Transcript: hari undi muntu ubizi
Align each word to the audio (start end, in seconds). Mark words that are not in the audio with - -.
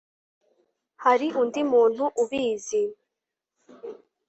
hari 1.03 1.27
undi 1.41 1.61
muntu 1.71 2.03
ubizi 2.21 2.81